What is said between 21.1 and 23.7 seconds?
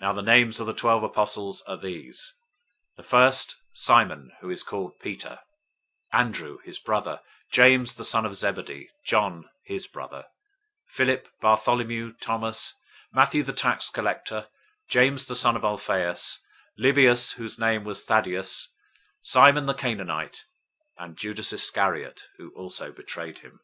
Judas Iscariot, who also betrayed him.